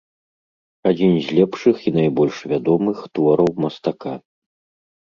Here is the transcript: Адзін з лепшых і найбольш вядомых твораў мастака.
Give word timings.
Адзін 0.91 1.13
з 1.27 1.35
лепшых 1.41 1.77
і 1.91 1.95
найбольш 1.99 2.35
вядомых 2.55 2.97
твораў 3.19 3.57
мастака. 3.67 4.13